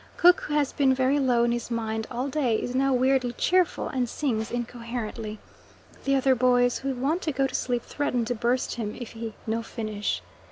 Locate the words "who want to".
6.79-7.31